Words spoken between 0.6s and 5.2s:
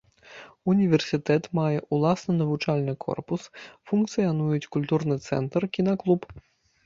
Універсітэт мае ўласны навучальны корпус, функцыянуюць культурны